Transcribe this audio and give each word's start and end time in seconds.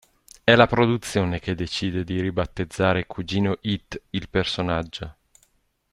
È 0.43 0.55
la 0.55 0.65
produzione 0.65 1.39
che 1.39 1.53
decide 1.53 2.03
di 2.03 2.19
ribattezzare 2.21 3.05
Cugino 3.05 3.59
Itt 3.61 4.01
il 4.09 4.29
personaggio. 4.29 5.15